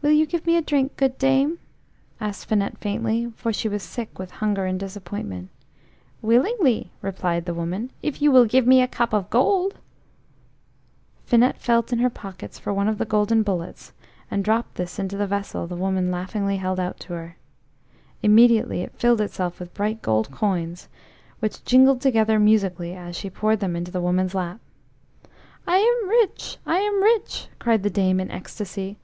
"Will 0.00 0.12
you 0.12 0.26
give 0.26 0.46
me 0.46 0.56
a 0.56 0.62
drink, 0.62 0.96
good 0.96 1.18
dame?" 1.18 1.58
asked 2.20 2.46
Finette 2.46 2.78
faintly, 2.78 3.32
for 3.34 3.52
she 3.52 3.68
was 3.68 3.82
sick 3.82 4.16
with 4.16 4.30
hunger 4.30 4.64
and 4.64 4.78
disappointment. 4.78 5.50
"Willingly," 6.22 6.92
replied 7.02 7.44
the 7.44 7.52
woman, 7.52 7.90
"if 8.00 8.22
you 8.22 8.30
will 8.30 8.44
give 8.44 8.64
me 8.64 8.80
a 8.80 8.86
cup 8.86 9.12
of 9.12 9.28
gold!" 9.28 9.80
INETTE 11.32 11.58
felt 11.58 11.92
in 11.92 11.98
her 11.98 12.08
pockets 12.08 12.60
for 12.60 12.72
one 12.72 12.86
of 12.86 12.98
the 12.98 13.04
golden 13.04 13.42
bullets, 13.42 13.92
and 14.30 14.44
dropped 14.44 14.76
this 14.76 15.00
into 15.00 15.16
the 15.16 15.26
vessel 15.26 15.66
the 15.66 15.74
woman 15.76 16.12
laughingly 16.12 16.58
held 16.58 16.78
out 16.78 17.00
to 17.00 17.12
her. 17.14 17.36
Immediately 18.22 18.82
it 18.82 18.96
filled 18.96 19.20
itself 19.20 19.58
with 19.58 19.74
bright 19.74 20.00
gold 20.00 20.30
coins, 20.30 20.88
which 21.40 21.64
jingled 21.64 22.00
together 22.00 22.38
musically 22.38 22.94
as 22.94 23.16
she 23.16 23.28
poured 23.28 23.58
them 23.58 23.74
into 23.74 23.90
the 23.90 24.00
woman's 24.00 24.34
lap. 24.34 24.60
"I 25.66 25.78
am 25.78 26.08
rich! 26.08 26.56
I 26.64 26.78
am 26.78 27.02
rich!" 27.02 27.48
cried 27.58 27.82
the 27.82 27.90
dame 27.90 28.20
in 28.20 28.30
ecstasy. 28.30 28.96